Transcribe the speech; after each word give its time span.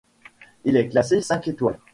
Il 0.65 0.77
est 0.77 0.89
classé 0.89 1.21
cinq 1.21 1.47
étoiles. 1.47 1.77